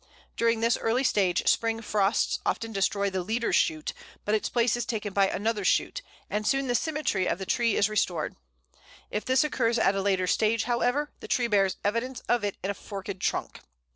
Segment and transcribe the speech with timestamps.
[0.35, 3.93] During this early stage spring frosts often destroy the leader shoot,
[4.25, 7.75] but its place is taken by another shoot; and soon the symmetry of the tree
[7.75, 8.35] is restored.
[9.11, 12.71] If this occurs at a later stage, however, the tree bears evidence of it in
[12.71, 13.59] a forked trunk.